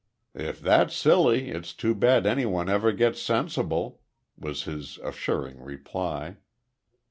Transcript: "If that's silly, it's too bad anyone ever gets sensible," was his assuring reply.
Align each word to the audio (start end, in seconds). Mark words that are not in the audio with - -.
"If 0.33 0.59
that's 0.59 0.95
silly, 0.95 1.49
it's 1.51 1.73
too 1.75 1.93
bad 1.93 2.25
anyone 2.25 2.67
ever 2.69 2.91
gets 2.91 3.21
sensible," 3.21 4.01
was 4.35 4.63
his 4.63 4.97
assuring 5.03 5.61
reply. 5.61 6.37